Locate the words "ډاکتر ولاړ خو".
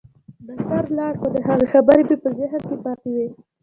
0.45-1.27